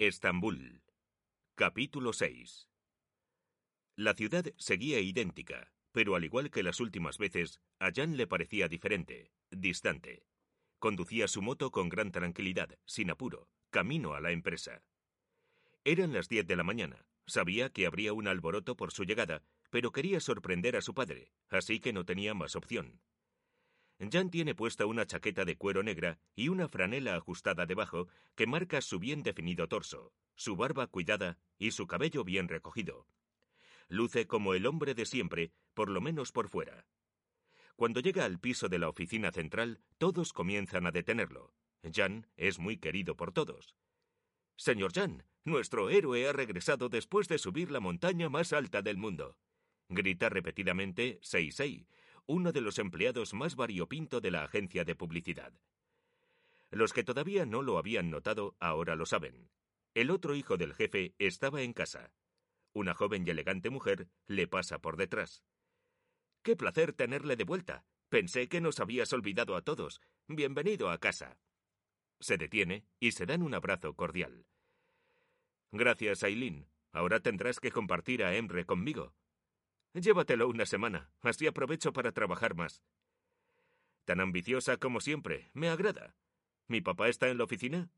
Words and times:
Estambul. 0.00 0.80
Capítulo 1.56 2.12
6. 2.12 2.68
La 3.96 4.14
ciudad 4.14 4.44
seguía 4.56 5.00
idéntica, 5.00 5.72
pero 5.90 6.14
al 6.14 6.22
igual 6.22 6.52
que 6.52 6.62
las 6.62 6.78
últimas 6.78 7.18
veces, 7.18 7.60
a 7.80 7.90
Jan 7.92 8.16
le 8.16 8.28
parecía 8.28 8.68
diferente, 8.68 9.32
distante. 9.50 10.22
Conducía 10.78 11.26
su 11.26 11.42
moto 11.42 11.72
con 11.72 11.88
gran 11.88 12.12
tranquilidad, 12.12 12.78
sin 12.84 13.10
apuro, 13.10 13.48
camino 13.70 14.14
a 14.14 14.20
la 14.20 14.30
empresa. 14.30 14.84
Eran 15.82 16.12
las 16.12 16.28
diez 16.28 16.46
de 16.46 16.54
la 16.54 16.62
mañana. 16.62 17.04
Sabía 17.26 17.70
que 17.70 17.84
habría 17.84 18.12
un 18.12 18.28
alboroto 18.28 18.76
por 18.76 18.92
su 18.92 19.02
llegada, 19.02 19.42
pero 19.68 19.90
quería 19.90 20.20
sorprender 20.20 20.76
a 20.76 20.80
su 20.80 20.94
padre, 20.94 21.32
así 21.48 21.80
que 21.80 21.92
no 21.92 22.04
tenía 22.04 22.34
más 22.34 22.54
opción. 22.54 23.00
Jan 24.00 24.30
tiene 24.30 24.54
puesta 24.54 24.86
una 24.86 25.06
chaqueta 25.06 25.44
de 25.44 25.56
cuero 25.56 25.82
negra 25.82 26.20
y 26.36 26.48
una 26.48 26.68
franela 26.68 27.16
ajustada 27.16 27.66
debajo 27.66 28.08
que 28.36 28.46
marca 28.46 28.80
su 28.80 28.98
bien 28.98 29.22
definido 29.22 29.66
torso, 29.68 30.12
su 30.36 30.54
barba 30.54 30.86
cuidada 30.86 31.38
y 31.58 31.72
su 31.72 31.86
cabello 31.86 32.22
bien 32.22 32.48
recogido. 32.48 33.06
Luce 33.88 34.26
como 34.26 34.54
el 34.54 34.66
hombre 34.66 34.94
de 34.94 35.04
siempre, 35.04 35.52
por 35.74 35.90
lo 35.90 36.00
menos 36.00 36.30
por 36.30 36.48
fuera. 36.48 36.86
Cuando 37.74 38.00
llega 38.00 38.24
al 38.24 38.38
piso 38.38 38.68
de 38.68 38.78
la 38.78 38.88
oficina 38.88 39.32
central, 39.32 39.80
todos 39.98 40.32
comienzan 40.32 40.86
a 40.86 40.92
detenerlo. 40.92 41.52
Jan 41.92 42.28
es 42.36 42.58
muy 42.58 42.76
querido 42.76 43.16
por 43.16 43.32
todos. 43.32 43.74
Señor 44.56 44.92
Jan, 44.92 45.24
nuestro 45.44 45.88
héroe 45.90 46.28
ha 46.28 46.32
regresado 46.32 46.88
después 46.88 47.28
de 47.28 47.38
subir 47.38 47.70
la 47.70 47.80
montaña 47.80 48.28
más 48.28 48.52
alta 48.52 48.82
del 48.82 48.96
mundo. 48.96 49.38
Grita 49.88 50.28
repetidamente 50.28 51.18
Seisei, 51.22 51.86
uno 52.28 52.52
de 52.52 52.60
los 52.60 52.78
empleados 52.78 53.32
más 53.32 53.56
variopinto 53.56 54.20
de 54.20 54.30
la 54.30 54.44
agencia 54.44 54.84
de 54.84 54.94
publicidad. 54.94 55.52
Los 56.70 56.92
que 56.92 57.02
todavía 57.02 57.46
no 57.46 57.62
lo 57.62 57.78
habían 57.78 58.10
notado 58.10 58.54
ahora 58.60 58.96
lo 58.96 59.06
saben. 59.06 59.50
El 59.94 60.10
otro 60.10 60.34
hijo 60.34 60.58
del 60.58 60.74
jefe 60.74 61.14
estaba 61.18 61.62
en 61.62 61.72
casa. 61.72 62.12
Una 62.74 62.92
joven 62.92 63.26
y 63.26 63.30
elegante 63.30 63.70
mujer 63.70 64.08
le 64.26 64.46
pasa 64.46 64.78
por 64.78 64.98
detrás. 64.98 65.42
Qué 66.42 66.54
placer 66.54 66.92
tenerle 66.92 67.34
de 67.34 67.44
vuelta. 67.44 67.86
Pensé 68.10 68.48
que 68.48 68.60
nos 68.60 68.78
habías 68.78 69.10
olvidado 69.14 69.56
a 69.56 69.62
todos. 69.62 70.02
Bienvenido 70.26 70.90
a 70.90 70.98
casa. 70.98 71.38
Se 72.20 72.36
detiene 72.36 72.84
y 73.00 73.12
se 73.12 73.24
dan 73.24 73.42
un 73.42 73.54
abrazo 73.54 73.94
cordial. 73.94 74.44
Gracias, 75.72 76.22
Aileen. 76.22 76.68
Ahora 76.92 77.20
tendrás 77.20 77.58
que 77.58 77.72
compartir 77.72 78.22
a 78.22 78.36
Emre 78.36 78.66
conmigo. 78.66 79.14
Llévatelo 79.94 80.48
una 80.48 80.66
semana, 80.66 81.10
así 81.22 81.46
aprovecho 81.46 81.92
para 81.92 82.12
trabajar 82.12 82.54
más. 82.54 82.82
Tan 84.04 84.20
ambiciosa 84.20 84.76
como 84.76 85.00
siempre, 85.00 85.50
me 85.52 85.68
agrada. 85.68 86.14
¿Mi 86.66 86.80
papá 86.80 87.08
está 87.08 87.28
en 87.28 87.38
la 87.38 87.44
oficina? 87.44 87.90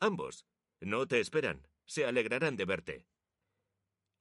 Ambos. 0.00 0.46
No 0.80 1.06
te 1.06 1.20
esperan, 1.20 1.66
se 1.84 2.04
alegrarán 2.04 2.56
de 2.56 2.64
verte. 2.64 3.06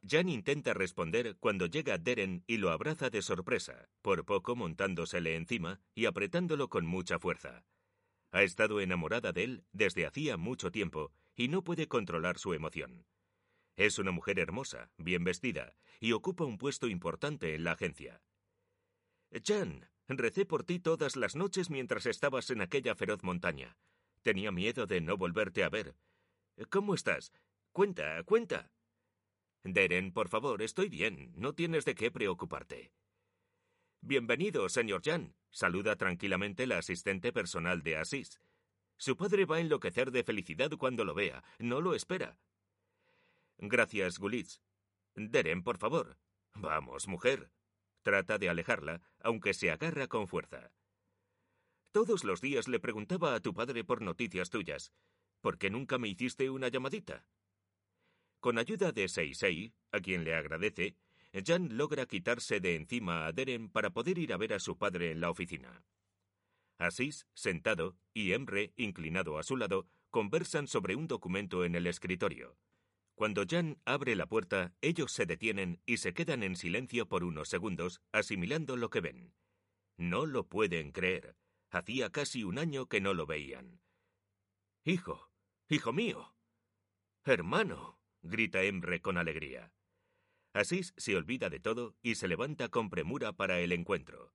Jan 0.08 0.30
intenta 0.30 0.74
responder 0.74 1.36
cuando 1.40 1.66
llega 1.66 1.98
Deren 1.98 2.44
y 2.46 2.58
lo 2.58 2.70
abraza 2.70 3.10
de 3.10 3.22
sorpresa, 3.22 3.90
por 4.02 4.24
poco 4.24 4.56
montándosele 4.56 5.36
encima 5.36 5.82
y 5.96 6.06
apretándolo 6.06 6.70
con 6.70 6.86
mucha 6.86 7.18
fuerza. 7.18 7.66
Ha 8.32 8.44
estado 8.44 8.82
enamorada 8.82 9.32
de 9.32 9.44
él 9.44 9.64
desde 9.72 10.06
hacía 10.06 10.38
mucho 10.38 10.72
tiempo 10.72 11.12
y 11.36 11.48
no 11.48 11.64
puede 11.64 11.88
controlar 11.88 12.38
su 12.38 12.54
emoción. 12.54 13.06
Es 13.76 14.00
una 14.00 14.12
mujer 14.12 14.40
hermosa, 14.40 14.90
bien 14.98 15.24
vestida, 15.24 15.76
y 16.00 16.14
ocupa 16.14 16.46
un 16.46 16.58
puesto 16.58 16.88
importante 16.88 17.56
en 17.56 17.64
la 17.64 17.74
agencia. 17.74 18.22
Jan, 19.44 19.90
recé 20.08 20.46
por 20.46 20.64
ti 20.64 20.80
todas 20.80 21.16
las 21.16 21.36
noches 21.36 21.70
mientras 21.70 22.06
estabas 22.06 22.50
en 22.52 22.62
aquella 22.62 22.96
feroz 22.96 23.24
montaña. 23.24 23.78
Tenía 24.22 24.52
miedo 24.52 24.86
de 24.86 25.02
no 25.02 25.18
volverte 25.18 25.64
a 25.64 25.70
ver. 25.70 25.96
¿Cómo 26.70 26.96
estás? 26.96 27.34
Cuenta, 27.74 28.24
cuenta. 28.24 28.72
Deren, 29.64 30.14
por 30.14 30.30
favor, 30.30 30.62
estoy 30.62 30.90
bien. 30.90 31.34
No 31.36 31.54
tienes 31.54 31.84
de 31.86 31.96
qué 31.96 32.12
preocuparte. 32.12 32.94
Bienvenido, 34.02 34.70
señor 34.70 35.02
Jan. 35.04 35.36
Saluda 35.50 35.96
tranquilamente 35.96 36.68
la 36.68 36.78
asistente 36.78 37.34
personal 37.34 37.82
de 37.82 37.98
Asís. 37.98 38.40
Su 38.98 39.18
padre 39.18 39.46
va 39.46 39.58
a 39.58 39.60
enloquecer 39.60 40.12
de 40.12 40.24
felicidad 40.24 40.72
cuando 40.78 41.04
lo 41.04 41.14
vea. 41.14 41.44
No 41.60 41.82
lo 41.82 41.96
espera. 41.96 42.38
Gracias, 43.58 44.20
Gulitz. 44.20 44.62
Deren, 45.16 45.64
por 45.64 45.78
favor. 45.78 46.18
Vamos, 46.54 47.08
mujer. 47.08 47.52
Trata 48.02 48.38
de 48.38 48.50
alejarla, 48.50 49.02
aunque 49.20 49.54
se 49.54 49.72
agarra 49.72 50.08
con 50.08 50.28
fuerza. 50.28 50.72
Todos 51.92 52.24
los 52.24 52.42
días 52.42 52.68
le 52.68 52.80
preguntaba 52.80 53.34
a 53.34 53.40
tu 53.40 53.54
padre 53.54 53.84
por 53.84 54.02
noticias 54.02 54.50
tuyas. 54.50 54.92
¿Por 55.42 55.58
qué 55.58 55.70
nunca 55.70 55.98
me 55.98 56.08
hiciste 56.08 56.50
una 56.50 56.68
llamadita? 56.68 57.26
Con 58.40 58.58
ayuda 58.58 58.92
de 58.92 59.08
Seisei, 59.08 59.74
a 59.92 60.00
quien 60.00 60.24
le 60.24 60.36
agradece, 60.36 60.98
Jan 61.44 61.78
logra 61.78 62.06
quitarse 62.06 62.60
de 62.60 62.76
encima 62.76 63.26
a 63.26 63.32
Deren 63.32 63.70
para 63.70 63.90
poder 63.90 64.18
ir 64.18 64.34
a 64.34 64.38
ver 64.38 64.54
a 64.54 64.60
su 64.60 64.78
padre 64.78 65.12
en 65.12 65.22
la 65.22 65.30
oficina. 65.30 65.84
Asís, 66.78 67.26
sentado, 67.34 67.96
y 68.14 68.34
Emre, 68.34 68.74
inclinado 68.76 69.38
a 69.38 69.44
su 69.44 69.58
lado, 69.58 69.88
conversan 70.12 70.68
sobre 70.68 70.96
un 70.96 71.08
documento 71.08 71.66
en 71.66 71.76
el 71.76 71.88
escritorio. 71.88 72.58
Cuando 73.16 73.46
Jan 73.50 73.80
abre 73.86 74.16
la 74.16 74.28
puerta, 74.28 74.76
ellos 74.82 75.12
se 75.14 75.26
detienen 75.26 75.82
y 75.86 75.98
se 75.98 76.14
quedan 76.14 76.44
en 76.44 76.58
silencio 76.58 77.08
por 77.08 77.24
unos 77.24 77.48
segundos, 77.48 78.02
asimilando 78.12 78.76
lo 78.76 78.90
que 78.90 79.00
ven. 79.00 79.34
No 79.98 80.26
lo 80.26 80.48
pueden 80.48 80.92
creer. 80.92 81.38
Hacía 81.72 82.12
casi 82.12 82.44
un 82.44 82.60
año 82.60 82.88
que 82.88 83.00
no 83.00 83.14
lo 83.14 83.26
veían. 83.26 83.82
Hijo, 84.84 85.32
hijo 85.70 85.94
mío. 85.94 86.36
Hermano, 87.24 88.00
grita 88.22 88.64
Emre 88.64 89.02
con 89.02 89.18
alegría. 89.18 89.74
Asís 90.54 90.94
se 90.98 91.16
olvida 91.16 91.50
de 91.50 91.60
todo 91.60 91.96
y 92.02 92.16
se 92.16 92.28
levanta 92.28 92.70
con 92.70 92.90
premura 92.90 93.34
para 93.34 93.60
el 93.60 93.72
encuentro. 93.72 94.34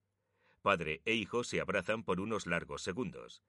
Padre 0.61 1.01
e 1.05 1.13
hijo 1.13 1.43
se 1.43 1.61
abrazan 1.61 2.03
por 2.03 2.19
unos 2.19 2.47
largos 2.47 2.81
segundos. 2.81 3.43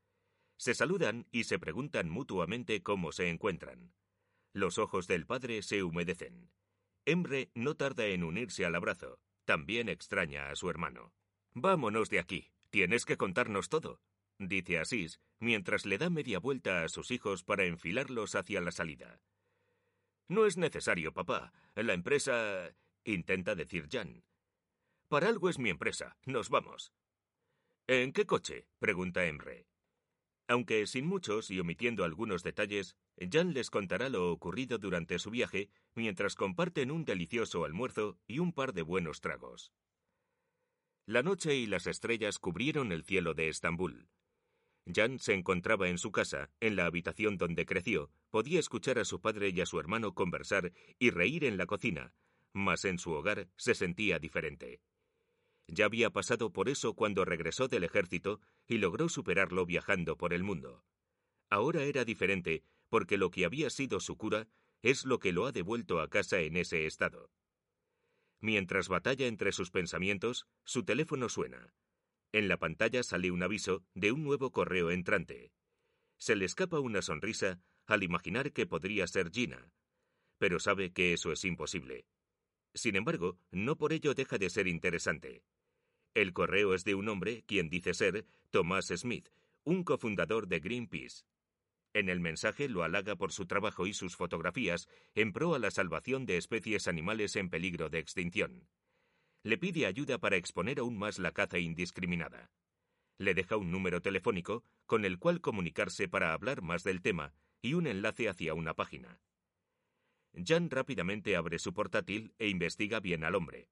Se 0.58 0.74
saludan 0.74 1.26
y 1.32 1.44
se 1.44 1.58
preguntan 1.58 2.08
mutuamente 2.08 2.82
cómo 2.82 3.12
se 3.12 3.28
encuentran. 3.28 3.92
Los 4.52 4.78
ojos 4.78 5.06
del 5.06 5.26
padre 5.26 5.62
se 5.62 5.82
humedecen. 5.82 6.50
Emre 7.04 7.50
no 7.54 7.74
tarda 7.74 8.06
en 8.06 8.22
unirse 8.22 8.64
al 8.64 8.74
abrazo. 8.74 9.18
También 9.44 9.88
extraña 9.88 10.50
a 10.50 10.56
su 10.56 10.70
hermano. 10.70 11.12
Vámonos 11.54 12.10
de 12.10 12.18
aquí. 12.18 12.52
Tienes 12.70 13.04
que 13.04 13.16
contarnos 13.16 13.68
todo, 13.68 14.00
dice 14.38 14.78
Asís, 14.78 15.20
mientras 15.40 15.84
le 15.84 15.98
da 15.98 16.08
media 16.08 16.38
vuelta 16.38 16.84
a 16.84 16.88
sus 16.88 17.10
hijos 17.10 17.44
para 17.44 17.64
enfilarlos 17.64 18.34
hacia 18.34 18.60
la 18.60 18.72
salida. 18.72 19.20
No 20.28 20.46
es 20.46 20.56
necesario, 20.56 21.12
papá. 21.12 21.52
La 21.74 21.92
empresa. 21.92 22.74
intenta 23.04 23.54
decir 23.54 23.88
Jan. 23.90 24.24
Para 25.08 25.28
algo 25.28 25.50
es 25.50 25.58
mi 25.58 25.68
empresa. 25.68 26.16
Nos 26.24 26.48
vamos. 26.48 26.94
¿En 27.86 28.12
qué 28.12 28.24
coche? 28.24 28.66
pregunta 28.78 29.26
Emre. 29.26 29.66
Aunque 30.52 30.86
sin 30.86 31.06
muchos 31.06 31.50
y 31.50 31.58
omitiendo 31.60 32.04
algunos 32.04 32.42
detalles, 32.42 32.94
Jan 33.18 33.54
les 33.54 33.70
contará 33.70 34.10
lo 34.10 34.30
ocurrido 34.30 34.76
durante 34.76 35.18
su 35.18 35.30
viaje 35.30 35.70
mientras 35.94 36.34
comparten 36.34 36.90
un 36.90 37.06
delicioso 37.06 37.64
almuerzo 37.64 38.18
y 38.26 38.38
un 38.38 38.52
par 38.52 38.74
de 38.74 38.82
buenos 38.82 39.22
tragos. 39.22 39.72
La 41.06 41.22
noche 41.22 41.54
y 41.56 41.66
las 41.66 41.86
estrellas 41.86 42.38
cubrieron 42.38 42.92
el 42.92 43.02
cielo 43.02 43.32
de 43.32 43.48
Estambul. 43.48 44.10
Jan 44.84 45.18
se 45.18 45.32
encontraba 45.32 45.88
en 45.88 45.96
su 45.96 46.12
casa, 46.12 46.50
en 46.60 46.76
la 46.76 46.84
habitación 46.84 47.38
donde 47.38 47.64
creció, 47.64 48.10
podía 48.28 48.60
escuchar 48.60 48.98
a 48.98 49.06
su 49.06 49.22
padre 49.22 49.48
y 49.48 49.60
a 49.62 49.64
su 49.64 49.80
hermano 49.80 50.12
conversar 50.12 50.74
y 50.98 51.08
reír 51.08 51.44
en 51.44 51.56
la 51.56 51.64
cocina, 51.64 52.12
mas 52.52 52.84
en 52.84 52.98
su 52.98 53.12
hogar 53.12 53.48
se 53.56 53.74
sentía 53.74 54.18
diferente. 54.18 54.82
Ya 55.68 55.86
había 55.86 56.10
pasado 56.10 56.52
por 56.52 56.68
eso 56.68 56.94
cuando 56.94 57.24
regresó 57.24 57.68
del 57.68 57.84
ejército 57.84 58.40
y 58.66 58.78
logró 58.78 59.08
superarlo 59.08 59.64
viajando 59.64 60.16
por 60.16 60.32
el 60.32 60.42
mundo. 60.42 60.84
Ahora 61.50 61.82
era 61.84 62.04
diferente 62.04 62.64
porque 62.88 63.16
lo 63.16 63.30
que 63.30 63.44
había 63.44 63.70
sido 63.70 64.00
su 64.00 64.16
cura 64.16 64.48
es 64.82 65.04
lo 65.04 65.18
que 65.18 65.32
lo 65.32 65.46
ha 65.46 65.52
devuelto 65.52 66.00
a 66.00 66.08
casa 66.08 66.40
en 66.40 66.56
ese 66.56 66.86
estado. 66.86 67.30
Mientras 68.40 68.88
batalla 68.88 69.26
entre 69.26 69.52
sus 69.52 69.70
pensamientos, 69.70 70.46
su 70.64 70.84
teléfono 70.84 71.28
suena. 71.28 71.72
En 72.32 72.48
la 72.48 72.58
pantalla 72.58 73.02
sale 73.02 73.30
un 73.30 73.42
aviso 73.42 73.84
de 73.94 74.12
un 74.12 74.24
nuevo 74.24 74.50
correo 74.50 74.90
entrante. 74.90 75.52
Se 76.18 76.34
le 76.34 76.44
escapa 76.44 76.80
una 76.80 77.02
sonrisa 77.02 77.60
al 77.86 78.02
imaginar 78.02 78.52
que 78.52 78.66
podría 78.66 79.06
ser 79.06 79.30
Gina, 79.30 79.72
pero 80.38 80.58
sabe 80.58 80.92
que 80.92 81.12
eso 81.12 81.30
es 81.30 81.44
imposible. 81.44 82.04
Sin 82.74 82.96
embargo, 82.96 83.38
no 83.50 83.76
por 83.76 83.92
ello 83.92 84.14
deja 84.14 84.38
de 84.38 84.50
ser 84.50 84.66
interesante. 84.66 85.44
El 86.14 86.34
correo 86.34 86.74
es 86.74 86.84
de 86.84 86.94
un 86.94 87.08
hombre 87.08 87.42
quien 87.46 87.70
dice 87.70 87.94
ser 87.94 88.26
Thomas 88.50 88.86
Smith, 88.94 89.28
un 89.64 89.82
cofundador 89.82 90.46
de 90.46 90.60
Greenpeace. 90.60 91.24
En 91.94 92.08
el 92.08 92.20
mensaje 92.20 92.68
lo 92.68 92.82
halaga 92.82 93.16
por 93.16 93.32
su 93.32 93.46
trabajo 93.46 93.86
y 93.86 93.94
sus 93.94 94.16
fotografías 94.16 94.88
en 95.14 95.32
pro 95.32 95.54
a 95.54 95.58
la 95.58 95.70
salvación 95.70 96.26
de 96.26 96.36
especies 96.36 96.88
animales 96.88 97.36
en 97.36 97.48
peligro 97.48 97.88
de 97.88 97.98
extinción. 97.98 98.68
Le 99.42 99.58
pide 99.58 99.86
ayuda 99.86 100.18
para 100.18 100.36
exponer 100.36 100.78
aún 100.78 100.98
más 100.98 101.18
la 101.18 101.32
caza 101.32 101.58
indiscriminada. 101.58 102.50
Le 103.18 103.34
deja 103.34 103.56
un 103.56 103.70
número 103.70 104.00
telefónico 104.00 104.64
con 104.86 105.04
el 105.04 105.18
cual 105.18 105.40
comunicarse 105.40 106.08
para 106.08 106.32
hablar 106.32 106.62
más 106.62 106.82
del 106.82 107.02
tema 107.02 107.34
y 107.60 107.74
un 107.74 107.86
enlace 107.86 108.28
hacia 108.28 108.54
una 108.54 108.74
página. 108.74 109.20
Jan 110.34 110.70
rápidamente 110.70 111.36
abre 111.36 111.58
su 111.58 111.72
portátil 111.72 112.34
e 112.38 112.48
investiga 112.48 113.00
bien 113.00 113.24
al 113.24 113.34
hombre. 113.34 113.68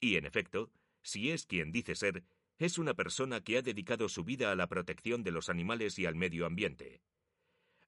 Y 0.00 0.16
en 0.16 0.24
efecto, 0.24 0.70
si 1.08 1.30
es 1.30 1.46
quien 1.46 1.72
dice 1.72 1.94
ser, 1.94 2.22
es 2.58 2.76
una 2.76 2.94
persona 2.94 3.40
que 3.40 3.56
ha 3.56 3.62
dedicado 3.62 4.08
su 4.08 4.24
vida 4.24 4.52
a 4.52 4.56
la 4.56 4.66
protección 4.66 5.22
de 5.22 5.30
los 5.30 5.48
animales 5.48 5.98
y 5.98 6.06
al 6.06 6.14
medio 6.14 6.44
ambiente. 6.44 7.00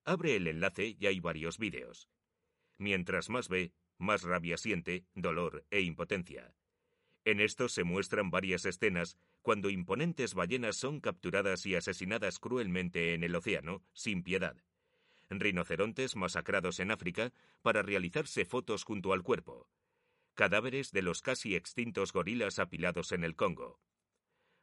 Abre 0.05 0.37
el 0.37 0.47
enlace 0.47 0.97
y 0.99 1.07
hay 1.07 1.21
varios 1.21 1.59
vídeos. 1.59 2.09
Mientras 2.79 3.29
más 3.29 3.49
ve, 3.49 3.73
más 3.99 4.23
rabia 4.23 4.57
siente, 4.57 5.05
dolor 5.15 5.67
e 5.71 5.83
impotencia. 5.83 6.55
En 7.27 7.41
estos 7.41 7.73
se 7.73 7.85
muestran 7.85 8.31
varias 8.31 8.65
escenas 8.65 9.19
cuando 9.43 9.69
imponentes 9.69 10.33
ballenas 10.33 10.77
son 10.77 11.01
capturadas 11.01 11.67
y 11.67 11.75
asesinadas 11.75 12.39
cruelmente 12.39 13.13
en 13.13 13.23
el 13.23 13.35
océano, 13.35 13.83
sin 13.93 14.23
piedad. 14.23 14.57
Rinocerontes 15.29 16.17
masacrados 16.17 16.81
en 16.81 16.91
África 16.91 17.35
para 17.61 17.83
realizarse 17.83 18.47
fotos 18.47 18.85
junto 18.85 19.13
al 19.13 19.23
cuerpo. 19.23 19.69
Cadáveres 20.41 20.91
de 20.91 21.03
los 21.03 21.21
casi 21.21 21.55
extintos 21.55 22.15
gorilas 22.15 22.59
apilados 22.59 23.13
en 23.13 23.25
el 23.25 23.37
Congo. 23.37 23.79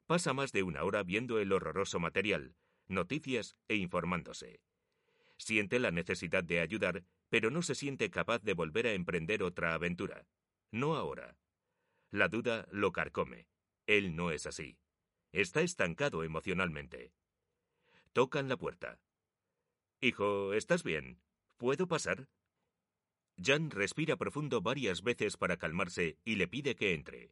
Pasa 0.07 0.33
más 0.33 0.51
de 0.51 0.63
una 0.63 0.83
hora 0.83 1.03
viendo 1.03 1.37
el 1.37 1.51
horroroso 1.51 1.99
material, 1.99 2.55
noticias 2.87 3.55
e 3.67 3.75
informándose. 3.75 4.59
Siente 5.37 5.77
la 5.77 5.91
necesidad 5.91 6.43
de 6.43 6.61
ayudar, 6.61 7.03
pero 7.29 7.51
no 7.51 7.61
se 7.61 7.75
siente 7.75 8.09
capaz 8.09 8.41
de 8.41 8.55
volver 8.55 8.87
a 8.87 8.93
emprender 8.93 9.43
otra 9.43 9.75
aventura. 9.75 10.25
No 10.71 10.95
ahora. 10.95 11.37
La 12.09 12.27
duda 12.27 12.67
lo 12.71 12.91
carcome. 12.91 13.47
Él 13.85 14.15
no 14.15 14.31
es 14.31 14.47
así. 14.47 14.79
Está 15.31 15.61
estancado 15.61 16.23
emocionalmente. 16.23 17.13
Tocan 18.13 18.49
la 18.49 18.57
puerta. 18.57 18.99
Hijo, 20.01 20.53
¿estás 20.53 20.81
bien? 20.81 21.21
¿Puedo 21.57 21.87
pasar? 21.87 22.27
Jan 23.41 23.69
respira 23.69 24.17
profundo 24.17 24.61
varias 24.61 25.03
veces 25.03 25.37
para 25.37 25.57
calmarse 25.57 26.17
y 26.25 26.35
le 26.35 26.47
pide 26.47 26.75
que 26.75 26.93
entre. 26.93 27.31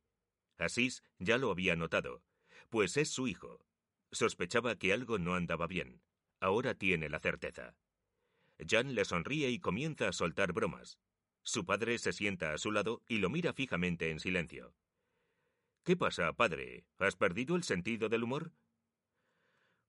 Asís 0.58 1.04
ya 1.20 1.38
lo 1.38 1.52
había 1.52 1.76
notado, 1.76 2.24
pues 2.70 2.98
es 2.98 3.10
su 3.10 3.28
hijo. 3.28 3.66
Sospechaba 4.12 4.76
que 4.76 4.94
algo 4.94 5.18
no 5.18 5.34
andaba 5.34 5.68
bien. 5.68 6.02
Ahora 6.40 6.76
tiene 6.76 7.10
la 7.10 7.20
certeza. 7.20 7.76
Jan 8.60 8.96
le 8.96 9.04
sonríe 9.04 9.50
y 9.50 9.60
comienza 9.60 10.08
a 10.08 10.14
soltar 10.14 10.54
bromas. 10.54 11.00
Su 11.44 11.66
padre 11.66 11.98
se 11.98 12.14
sienta 12.14 12.54
a 12.54 12.58
su 12.58 12.72
lado 12.72 13.04
y 13.08 13.18
lo 13.18 13.30
mira 13.30 13.54
fijamente 13.54 14.10
en 14.10 14.20
silencio. 14.20 14.76
¿Qué 15.84 15.96
pasa, 15.96 16.34
padre? 16.34 16.86
¿Has 16.98 17.16
perdido 17.16 17.56
el 17.56 17.64
sentido 17.64 18.10
del 18.10 18.24
humor? 18.24 18.54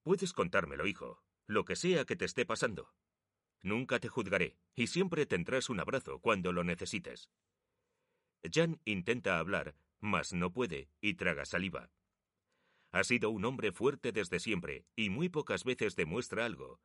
Puedes 0.02 0.32
contármelo, 0.32 0.86
hijo, 0.86 1.22
lo 1.46 1.64
que 1.64 1.76
sea 1.76 2.04
que 2.04 2.16
te 2.16 2.26
esté 2.26 2.44
pasando. 2.44 2.92
Nunca 3.62 3.98
te 3.98 4.08
juzgaré, 4.08 4.56
y 4.74 4.86
siempre 4.86 5.26
tendrás 5.26 5.70
un 5.70 5.80
abrazo 5.80 6.18
cuando 6.20 6.52
lo 6.52 6.64
necesites. 6.64 7.30
Jan 8.52 8.80
intenta 8.84 9.38
hablar, 9.38 9.74
mas 10.00 10.32
no 10.32 10.52
puede, 10.52 10.88
y 11.00 11.14
traga 11.14 11.44
saliva. 11.44 11.90
Ha 12.92 13.04
sido 13.04 13.30
un 13.30 13.44
hombre 13.44 13.72
fuerte 13.72 14.12
desde 14.12 14.38
siempre, 14.38 14.86
y 14.94 15.10
muy 15.10 15.28
pocas 15.28 15.64
veces 15.64 15.96
demuestra 15.96 16.44
algo, 16.44 16.80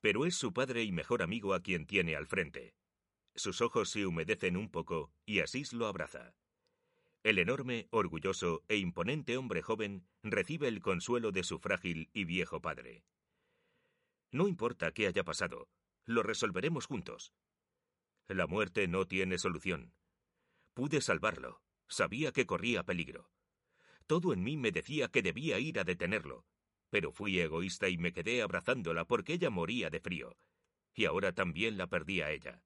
pero 0.00 0.26
es 0.26 0.36
su 0.36 0.52
padre 0.52 0.82
y 0.82 0.92
mejor 0.92 1.22
amigo 1.22 1.54
a 1.54 1.60
quien 1.60 1.86
tiene 1.86 2.16
al 2.16 2.26
frente. 2.26 2.74
Sus 3.34 3.60
ojos 3.60 3.90
se 3.90 4.04
humedecen 4.04 4.56
un 4.56 4.68
poco 4.68 5.12
y 5.24 5.40
Asís 5.40 5.72
lo 5.72 5.86
abraza. 5.86 6.34
El 7.22 7.38
enorme, 7.38 7.86
orgulloso 7.90 8.64
e 8.68 8.76
imponente 8.76 9.36
hombre 9.36 9.62
joven 9.62 10.04
recibe 10.24 10.66
el 10.66 10.80
consuelo 10.80 11.30
de 11.30 11.44
su 11.44 11.60
frágil 11.60 12.10
y 12.12 12.24
viejo 12.24 12.60
padre. 12.60 13.04
No 14.32 14.48
importa 14.48 14.92
qué 14.92 15.06
haya 15.06 15.22
pasado, 15.22 15.68
lo 16.04 16.22
resolveremos 16.22 16.86
juntos. 16.86 17.32
La 18.28 18.46
muerte 18.46 18.88
no 18.88 19.06
tiene 19.06 19.38
solución. 19.38 19.94
Pude 20.74 21.00
salvarlo. 21.00 21.60
Sabía 21.88 22.32
que 22.32 22.46
corría 22.46 22.84
peligro. 22.84 23.30
Todo 24.06 24.32
en 24.32 24.42
mí 24.42 24.56
me 24.56 24.72
decía 24.72 25.08
que 25.08 25.22
debía 25.22 25.58
ir 25.58 25.78
a 25.78 25.84
detenerlo, 25.84 26.46
pero 26.90 27.12
fui 27.12 27.38
egoísta 27.38 27.88
y 27.88 27.98
me 27.98 28.12
quedé 28.12 28.42
abrazándola 28.42 29.04
porque 29.04 29.34
ella 29.34 29.50
moría 29.50 29.90
de 29.90 30.00
frío, 30.00 30.36
y 30.94 31.04
ahora 31.04 31.32
también 31.32 31.76
la 31.76 31.86
perdí 31.86 32.20
a 32.20 32.30
ella. 32.30 32.62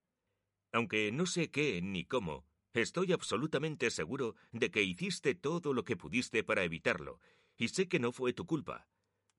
Aunque 0.73 1.11
no 1.13 1.27
sé 1.27 1.51
qué 1.51 1.81
ni 1.83 2.05
cómo, 2.05 2.47
estoy 2.73 3.13
absolutamente 3.13 3.91
seguro 3.91 4.37
de 4.53 4.71
que 4.71 4.83
hiciste 4.83 5.35
todo 5.35 5.73
lo 5.73 5.85
que 5.85 5.97
pudiste 5.97 6.45
para 6.45 6.65
evitarlo, 6.65 7.21
y 7.57 7.69
sé 7.69 7.89
que 7.89 7.99
no 7.99 8.13
fue 8.13 8.33
tu 8.33 8.47
culpa, 8.47 8.89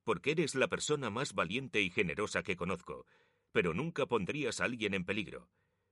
porque 0.04 0.32
eres 0.32 0.54
la 0.54 0.68
persona 0.68 1.10
más 1.10 1.34
valiente 1.34 1.80
y 1.80 1.90
generosa 1.90 2.42
que 2.42 2.56
conozco, 2.56 3.06
pero 3.52 3.74
nunca 3.74 4.06
pondrías 4.06 4.60
a 4.60 4.64
alguien 4.64 4.94
en 4.94 5.04
peligro. 5.04 5.48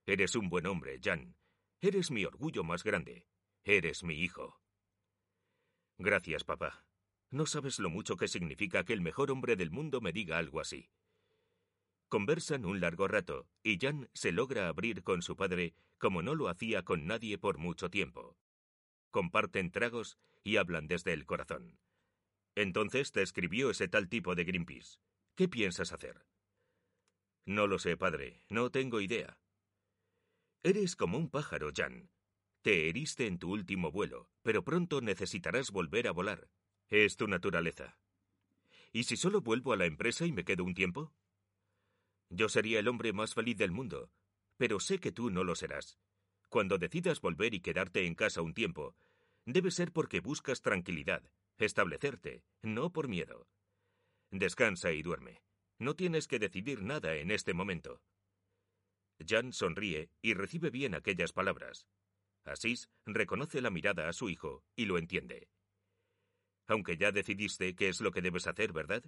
Eres 0.07 0.37
un 0.37 0.49
buen 0.49 0.67
hombre, 0.67 1.01
Jan. 1.03 1.37
Eres 1.81 2.11
mi 2.11 2.25
orgullo 2.25 2.65
más 2.65 2.85
grande. 2.85 3.27
Eres 3.65 4.05
mi 4.05 4.15
hijo. 4.15 4.61
Gracias, 5.99 6.45
papá. 6.45 6.87
No 7.31 7.47
sabes 7.47 7.79
lo 7.79 7.91
mucho 7.91 8.17
que 8.17 8.29
significa 8.29 8.85
que 8.85 8.93
el 8.93 9.01
mejor 9.01 9.31
hombre 9.31 9.57
del 9.57 9.71
mundo 9.71 10.01
me 10.01 10.13
diga 10.13 10.39
algo 10.39 10.61
así. 10.61 10.91
Conversan 12.09 12.65
un 12.65 12.81
largo 12.81 13.09
rato, 13.09 13.49
y 13.65 13.79
Jan 13.79 14.09
se 14.15 14.31
logra 14.31 14.69
abrir 14.69 15.03
con 15.03 15.23
su 15.23 15.37
padre 15.37 15.75
como 15.99 16.23
no 16.23 16.35
lo 16.35 16.49
hacía 16.49 16.85
con 16.85 17.07
nadie 17.07 17.39
por 17.39 17.59
mucho 17.59 17.91
tiempo. 17.91 18.37
Comparten 19.11 19.71
tragos 19.73 20.19
y 20.45 20.59
hablan 20.59 20.87
desde 20.87 21.13
el 21.13 21.27
corazón. 21.27 21.79
Entonces 22.55 23.11
te 23.11 23.23
escribió 23.23 23.71
ese 23.71 23.89
tal 23.89 24.09
tipo 24.09 24.35
de 24.35 24.45
Greenpeace. 24.45 24.99
¿Qué 25.35 25.49
piensas 25.49 25.93
hacer? 25.93 26.25
No 27.47 27.67
lo 27.69 27.79
sé, 27.79 27.97
padre. 27.97 28.43
No 28.49 28.71
tengo 28.71 29.01
idea. 29.01 29.39
Eres 30.63 30.97
como 30.97 31.17
un 31.17 31.31
pájaro, 31.31 31.71
Jan. 31.75 32.11
Te 32.63 32.89
heriste 32.89 33.29
en 33.29 33.39
tu 33.39 33.53
último 33.53 33.93
vuelo, 33.93 34.29
pero 34.43 34.65
pronto 34.65 35.01
necesitarás 35.01 35.71
volver 35.71 36.09
a 36.09 36.11
volar. 36.11 36.51
Es 36.89 37.17
tu 37.17 37.29
naturaleza. 37.29 37.97
¿Y 38.93 39.05
si 39.05 39.17
solo 39.17 39.41
vuelvo 39.41 39.73
a 39.73 39.77
la 39.77 39.87
empresa 39.87 40.27
y 40.27 40.33
me 40.33 40.45
quedo 40.45 40.65
un 40.65 40.75
tiempo? 40.75 41.15
Yo 42.31 42.49
sería 42.49 42.81
el 42.81 42.89
hombre 42.89 43.13
más 43.13 43.35
feliz 43.35 43.57
del 43.57 43.71
mundo, 43.71 44.11
pero 44.57 44.81
sé 44.81 44.99
que 44.99 45.13
tú 45.13 45.31
no 45.31 45.45
lo 45.45 45.55
serás. 45.55 46.01
Cuando 46.49 46.79
decidas 46.79 47.21
volver 47.21 47.55
y 47.55 47.61
quedarte 47.61 48.05
en 48.07 48.17
casa 48.17 48.43
un 48.43 48.55
tiempo, 48.55 48.97
debe 49.45 49.71
ser 49.71 49.93
porque 49.93 50.19
buscas 50.19 50.63
tranquilidad, 50.63 51.23
establecerte, 51.59 52.43
no 52.63 52.93
por 52.93 53.07
miedo. 53.07 53.47
Descansa 54.33 54.91
y 54.91 55.03
duerme. 55.03 55.46
No 55.79 55.95
tienes 55.95 56.27
que 56.27 56.39
decidir 56.39 56.83
nada 56.83 57.15
en 57.17 57.31
este 57.31 57.53
momento. 57.53 58.01
Jan 59.27 59.53
sonríe 59.53 60.11
y 60.23 60.35
recibe 60.35 60.71
bien 60.71 60.95
aquellas 60.95 61.33
palabras. 61.33 61.87
Asís 62.45 62.89
reconoce 63.05 63.61
la 63.61 63.71
mirada 63.71 64.09
a 64.09 64.13
su 64.13 64.31
hijo 64.31 64.65
y 64.77 64.85
lo 64.87 64.99
entiende. 64.99 65.49
Aunque 66.67 66.97
ya 66.97 67.13
decidiste 67.13 67.75
qué 67.75 67.89
es 67.89 68.01
lo 68.01 68.11
que 68.11 68.23
debes 68.23 68.47
hacer, 68.47 68.73
¿verdad? 68.73 69.05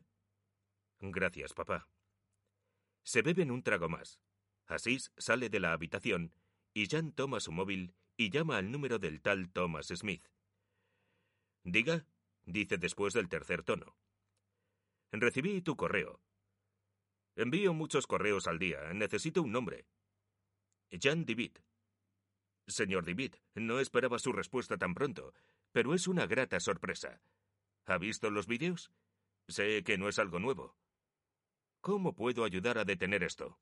Gracias, 1.01 1.55
papá. 1.55 1.89
Se 3.03 3.23
beben 3.23 3.51
un 3.51 3.63
trago 3.63 3.89
más. 3.89 4.21
Asís 4.67 5.13
sale 5.17 5.49
de 5.49 5.61
la 5.61 5.73
habitación 5.73 6.35
y 6.75 6.87
Jan 6.89 7.13
toma 7.13 7.41
su 7.41 7.53
móvil 7.53 7.95
y 8.17 8.31
llama 8.31 8.59
al 8.59 8.71
número 8.71 8.99
del 8.99 9.23
tal 9.23 9.51
Thomas 9.51 9.87
Smith. 9.87 10.29
Diga, 11.65 12.07
dice 12.45 12.77
después 12.77 13.15
del 13.15 13.29
tercer 13.29 13.63
tono. 13.63 13.97
Recibí 15.13 15.63
tu 15.63 15.77
correo. 15.77 16.21
Envío 17.39 17.73
muchos 17.73 18.09
correos 18.09 18.49
al 18.49 18.59
día. 18.59 18.93
Necesito 18.93 19.43
un 19.43 19.53
nombre. 19.53 19.87
Jan 20.91 21.25
Divit. 21.25 21.61
Señor 22.67 23.05
Divit, 23.05 23.37
no 23.55 23.79
esperaba 23.79 24.19
su 24.19 24.33
respuesta 24.33 24.77
tan 24.77 24.93
pronto, 24.93 25.33
pero 25.71 25.95
es 25.95 26.09
una 26.09 26.27
grata 26.27 26.59
sorpresa. 26.59 27.21
¿Ha 27.87 27.97
visto 27.97 28.29
los 28.31 28.49
vídeos? 28.49 28.91
Sé 29.47 29.85
que 29.85 29.99
no 29.99 30.09
es 30.09 30.19
algo 30.19 30.41
nuevo. 30.41 30.77
¿Cómo 31.81 32.17
puedo 32.17 32.43
ayudar 32.43 32.77
a 32.77 32.85
detener 32.85 33.23
esto? 33.23 33.57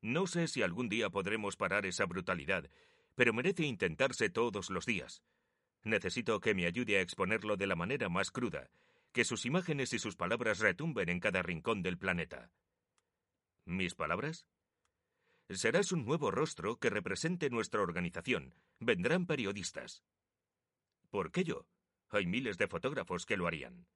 No 0.00 0.28
sé 0.28 0.46
si 0.46 0.62
algún 0.62 0.88
día 0.88 1.10
podremos 1.10 1.56
parar 1.56 1.86
esa 1.86 2.06
brutalidad, 2.06 2.70
pero 3.16 3.32
merece 3.32 3.64
intentarse 3.64 4.30
todos 4.30 4.70
los 4.70 4.86
días. 4.86 5.24
Necesito 5.82 6.40
que 6.40 6.54
me 6.54 6.66
ayude 6.66 6.98
a 6.98 7.00
exponerlo 7.00 7.56
de 7.56 7.66
la 7.66 7.74
manera 7.74 8.08
más 8.08 8.30
cruda, 8.30 8.70
que 9.14 9.24
sus 9.24 9.46
imágenes 9.46 9.92
y 9.92 10.00
sus 10.00 10.16
palabras 10.16 10.58
retumben 10.58 11.08
en 11.08 11.20
cada 11.20 11.40
rincón 11.40 11.82
del 11.82 11.96
planeta. 11.96 12.50
¿Mis 13.64 13.94
palabras? 13.94 14.44
Serás 15.48 15.92
un 15.92 16.04
nuevo 16.04 16.32
rostro 16.32 16.78
que 16.80 16.90
represente 16.90 17.48
nuestra 17.48 17.80
organización. 17.80 18.56
Vendrán 18.80 19.26
periodistas. 19.26 20.02
¿Por 21.10 21.30
qué 21.30 21.44
yo? 21.44 21.68
Hay 22.08 22.26
miles 22.26 22.58
de 22.58 22.66
fotógrafos 22.66 23.24
que 23.24 23.36
lo 23.36 23.46
harían. 23.46 23.86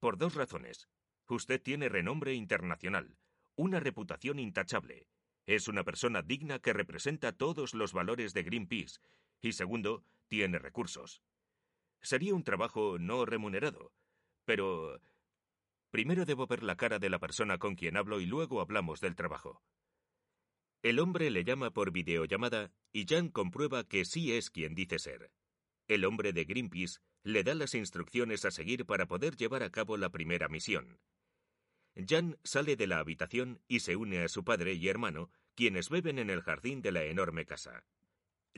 Por 0.00 0.16
dos 0.16 0.34
razones. 0.34 0.88
Usted 1.28 1.60
tiene 1.60 1.90
renombre 1.90 2.32
internacional, 2.32 3.18
una 3.56 3.78
reputación 3.78 4.38
intachable. 4.38 5.06
Es 5.44 5.68
una 5.68 5.84
persona 5.84 6.22
digna 6.22 6.60
que 6.60 6.72
representa 6.72 7.32
todos 7.32 7.74
los 7.74 7.92
valores 7.92 8.32
de 8.32 8.42
Greenpeace. 8.42 9.00
Y 9.42 9.52
segundo, 9.52 10.02
tiene 10.28 10.58
recursos. 10.58 11.22
Sería 12.00 12.34
un 12.34 12.42
trabajo 12.42 12.98
no 12.98 13.26
remunerado. 13.26 13.92
Pero... 14.44 15.00
Primero 15.90 16.24
debo 16.24 16.46
ver 16.46 16.62
la 16.62 16.76
cara 16.76 16.98
de 16.98 17.08
la 17.08 17.18
persona 17.18 17.58
con 17.58 17.76
quien 17.76 17.96
hablo 17.96 18.20
y 18.20 18.26
luego 18.26 18.60
hablamos 18.60 19.00
del 19.00 19.14
trabajo. 19.14 19.62
El 20.82 20.98
hombre 20.98 21.30
le 21.30 21.44
llama 21.44 21.70
por 21.70 21.92
videollamada 21.92 22.72
y 22.92 23.06
Jan 23.06 23.30
comprueba 23.30 23.84
que 23.84 24.04
sí 24.04 24.32
es 24.32 24.50
quien 24.50 24.74
dice 24.74 24.98
ser. 24.98 25.30
El 25.88 26.04
hombre 26.04 26.32
de 26.32 26.44
Greenpeace 26.44 26.98
le 27.22 27.42
da 27.42 27.54
las 27.54 27.74
instrucciones 27.74 28.44
a 28.44 28.50
seguir 28.50 28.84
para 28.84 29.06
poder 29.06 29.36
llevar 29.36 29.62
a 29.62 29.70
cabo 29.70 29.96
la 29.96 30.10
primera 30.10 30.48
misión. 30.48 30.98
Jan 31.96 32.38
sale 32.42 32.76
de 32.76 32.86
la 32.86 32.98
habitación 32.98 33.62
y 33.68 33.80
se 33.80 33.96
une 33.96 34.24
a 34.24 34.28
su 34.28 34.44
padre 34.44 34.74
y 34.74 34.88
hermano, 34.88 35.30
quienes 35.54 35.88
beben 35.88 36.18
en 36.18 36.28
el 36.28 36.42
jardín 36.42 36.82
de 36.82 36.92
la 36.92 37.04
enorme 37.04 37.46
casa. 37.46 37.84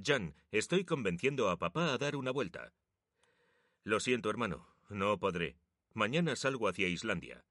Jan, 0.02 0.34
estoy 0.50 0.84
convenciendo 0.84 1.50
a 1.50 1.58
papá 1.58 1.92
a 1.92 1.98
dar 1.98 2.16
una 2.16 2.30
vuelta. 2.30 2.72
Lo 3.84 4.00
siento, 4.00 4.30
hermano, 4.30 4.66
no 4.88 5.18
podré. 5.18 5.58
Mañana 5.96 6.36
salgo 6.36 6.68
hacia 6.68 6.88
Islandia. 6.88 7.46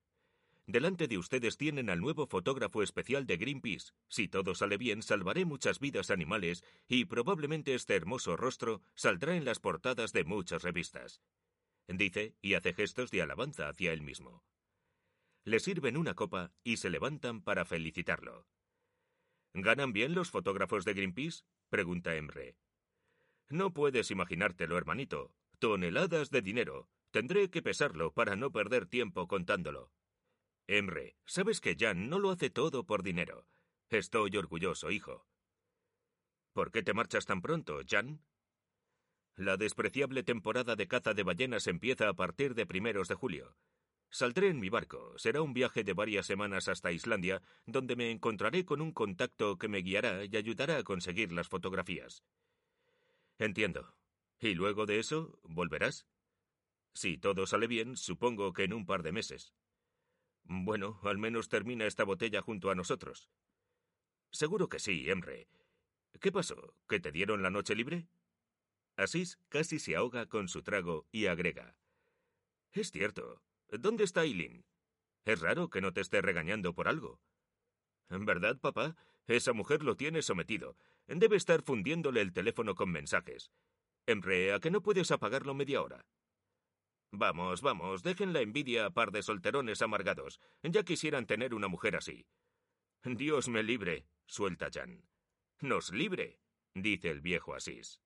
Delante 0.67 1.07
de 1.07 1.17
ustedes 1.17 1.57
tienen 1.57 1.89
al 1.89 1.99
nuevo 1.99 2.27
fotógrafo 2.27 2.83
especial 2.83 3.25
de 3.25 3.37
Greenpeace. 3.37 3.93
Si 4.07 4.27
todo 4.27 4.53
sale 4.53 4.77
bien, 4.77 5.01
salvaré 5.01 5.45
muchas 5.45 5.79
vidas 5.79 6.11
animales 6.11 6.63
y 6.87 7.05
probablemente 7.05 7.73
este 7.73 7.95
hermoso 7.95 8.37
rostro 8.37 8.83
saldrá 8.93 9.35
en 9.35 9.45
las 9.45 9.57
portadas 9.57 10.13
de 10.13 10.25
muchas 10.25 10.61
revistas. 10.61 11.23
Dice 11.87 12.35
y 12.39 12.53
hace 12.53 12.75
gestos 12.75 13.09
de 13.09 13.23
alabanza 13.23 13.67
hacia 13.67 13.91
él 13.91 14.03
mismo. 14.03 14.43
Le 15.43 15.59
sirven 15.59 15.97
una 15.97 16.13
copa 16.13 16.51
y 16.63 16.77
se 16.77 16.91
levantan 16.91 17.41
para 17.41 17.65
felicitarlo. 17.65 18.45
¿Ganan 19.55 19.91
bien 19.91 20.13
los 20.13 20.29
fotógrafos 20.29 20.85
de 20.85 20.93
Greenpeace? 20.93 21.45
pregunta 21.69 22.15
Emre. 22.15 22.57
No 23.49 23.73
puedes 23.73 24.11
imaginártelo, 24.11 24.77
hermanito. 24.77 25.33
Toneladas 25.57 26.29
de 26.29 26.43
dinero. 26.43 26.91
Tendré 27.15 27.49
que 27.49 27.61
pesarlo 27.61 28.11
para 28.11 28.35
no 28.35 28.51
perder 28.51 28.87
tiempo 28.87 29.25
contándolo. 29.25 29.89
Emre, 30.67 31.15
sabes 31.23 31.61
que 31.61 31.77
Jan 31.79 32.09
no 32.09 32.19
lo 32.19 32.29
hace 32.29 32.49
todo 32.49 32.85
por 32.85 33.03
dinero. 33.03 33.47
Estoy 33.87 34.35
orgulloso, 34.35 34.91
hijo. 34.91 35.25
¿Por 36.51 36.73
qué 36.73 36.83
te 36.83 36.93
marchas 36.93 37.25
tan 37.25 37.41
pronto, 37.41 37.79
Jan? 37.87 38.21
La 39.37 39.55
despreciable 39.55 40.23
temporada 40.23 40.75
de 40.75 40.89
caza 40.89 41.13
de 41.13 41.23
ballenas 41.23 41.67
empieza 41.67 42.09
a 42.09 42.15
partir 42.15 42.53
de 42.53 42.65
primeros 42.65 43.07
de 43.07 43.15
julio. 43.15 43.55
Saldré 44.09 44.49
en 44.49 44.59
mi 44.59 44.67
barco. 44.67 45.17
Será 45.17 45.41
un 45.41 45.53
viaje 45.53 45.85
de 45.85 45.93
varias 45.93 46.25
semanas 46.25 46.67
hasta 46.67 46.91
Islandia, 46.91 47.41
donde 47.65 47.95
me 47.95 48.11
encontraré 48.11 48.65
con 48.65 48.81
un 48.81 48.91
contacto 48.91 49.57
que 49.57 49.69
me 49.69 49.77
guiará 49.77 50.25
y 50.25 50.35
ayudará 50.35 50.79
a 50.79 50.83
conseguir 50.83 51.31
las 51.31 51.47
fotografías. 51.47 52.25
Entiendo. 53.39 53.95
¿Y 54.41 54.53
luego 54.53 54.85
de 54.85 54.99
eso, 54.99 55.39
volverás? 55.43 56.05
Si 56.95 57.17
todo 57.17 57.45
sale 57.45 57.67
bien, 57.67 57.97
supongo 57.97 58.53
que 58.53 58.63
en 58.63 58.73
un 58.73 58.85
par 58.85 59.03
de 59.03 59.11
meses. 59.11 59.53
Bueno, 60.45 60.97
al 61.03 61.17
menos 61.17 61.49
termina 61.49 61.85
esta 61.85 62.05
botella 62.05 62.41
junto 62.41 62.71
a 62.71 62.75
nosotros. 62.75 63.29
Seguro 64.31 64.69
que 64.69 64.79
sí, 64.79 65.09
Emre. 65.09 65.49
¿Qué 66.21 66.31
pasó? 66.31 66.73
¿Que 66.87 67.01
te 67.01 67.11
dieron 67.11 67.43
la 67.43 67.49
noche 67.49 67.75
libre? 67.75 68.07
Asís 68.95 69.37
casi 69.49 69.77
se 69.77 69.97
ahoga 69.97 70.27
con 70.27 70.47
su 70.47 70.63
trago 70.63 71.05
y 71.11 71.25
agrega. 71.25 71.75
Es 72.71 72.91
cierto. 72.91 73.41
¿Dónde 73.67 74.05
está 74.05 74.23
Eileen? 74.23 74.65
Es 75.25 75.41
raro 75.41 75.69
que 75.69 75.81
no 75.81 75.91
te 75.91 75.99
esté 75.99 76.21
regañando 76.21 76.73
por 76.73 76.87
algo. 76.87 77.19
¿En 78.09 78.23
verdad, 78.25 78.57
papá? 78.57 78.95
Esa 79.27 79.51
mujer 79.51 79.83
lo 79.83 79.97
tiene 79.97 80.21
sometido. 80.21 80.77
Debe 81.07 81.35
estar 81.35 81.61
fundiéndole 81.61 82.21
el 82.21 82.31
teléfono 82.31 82.73
con 82.73 82.89
mensajes. 82.89 83.51
Emre, 84.05 84.53
¿a 84.53 84.59
que 84.61 84.71
no 84.71 84.81
puedes 84.81 85.11
apagarlo 85.11 85.53
media 85.53 85.81
hora? 85.81 86.05
Vamos, 87.11 87.61
vamos, 87.61 88.03
dejen 88.03 88.33
la 88.33 88.41
envidia 88.41 88.85
a 88.85 88.89
par 88.91 89.11
de 89.11 89.23
solterones 89.23 89.81
amargados. 89.81 90.39
Ya 90.63 90.83
quisieran 90.83 91.25
tener 91.25 91.53
una 91.53 91.67
mujer 91.67 91.95
así. 91.95 92.27
Dios 93.03 93.47
me 93.47 93.63
libre, 93.63 94.07
suelta 94.25 94.69
Jan. 94.73 95.07
Nos 95.61 95.91
libre, 95.91 96.39
dice 96.73 97.09
el 97.09 97.21
viejo 97.21 97.53
Asís. 97.53 98.01